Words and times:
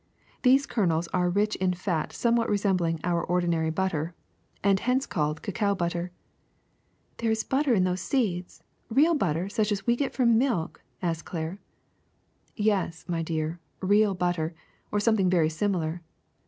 These 0.41 0.65
kernels 0.65 1.07
are 1.09 1.29
rich 1.29 1.55
in 1.57 1.75
fat 1.75 2.11
somewhat 2.11 2.49
resembling 2.49 2.99
our 3.03 3.23
ordinary 3.23 3.69
butter, 3.69 4.15
and 4.63 4.79
hence 4.79 5.05
called 5.05 5.43
cacao 5.43 5.75
butter. 5.75 6.11
''There 7.17 7.29
is 7.29 7.43
butter 7.43 7.75
in 7.75 7.83
those 7.83 8.01
seeds, 8.01 8.63
real 8.89 9.13
butter 9.13 9.47
such 9.47 9.71
as 9.71 9.85
we 9.85 9.95
get 9.95 10.15
from 10.15 10.39
milk! 10.39 10.81
'^ 11.03 11.07
asked 11.07 11.25
Claire. 11.25 11.59
Yes, 12.55 13.05
my 13.07 13.21
dear, 13.21 13.59
real 13.79 14.15
butter, 14.15 14.55
or 14.91 14.99
something 14.99 15.29
very 15.29 15.49
similar. 15.51 16.01